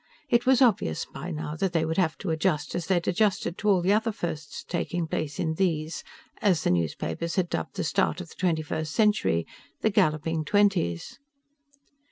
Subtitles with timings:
[0.29, 3.69] It was obvious by now that they would have to adjust as they'd adjusted to
[3.69, 6.03] all the other firsts taking place in these
[6.41, 9.45] as the newspapers had dubbed the start of the Twenty first Century
[9.81, 11.19] the Galloping Twenties.